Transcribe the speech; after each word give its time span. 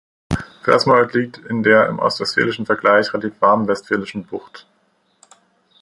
Versmold 0.63 1.13
liegt 1.13 1.37
in 1.37 1.61
der 1.61 1.85
im 1.85 1.99
ostwestfälischen 1.99 2.65
Vergleich 2.65 3.13
relativ 3.13 3.39
warmen 3.39 3.67
Westfälischen 3.67 4.25
Bucht. 4.25 4.65